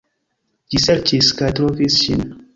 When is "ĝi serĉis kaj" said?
0.71-1.51